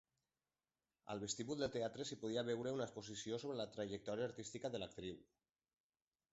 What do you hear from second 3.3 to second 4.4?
sobre la trajectòria